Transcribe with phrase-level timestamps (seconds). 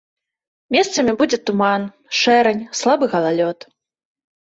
[0.75, 1.81] Месцамі будзе туман,
[2.21, 3.67] шэрань, слабы галалёд.